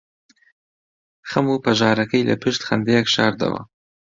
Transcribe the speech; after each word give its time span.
خەم 1.29 1.45
و 1.49 1.61
پەژارەکەی 1.63 2.27
لەپشت 2.29 2.61
خەندەیەک 2.67 3.07
شاردەوە. 3.13 3.61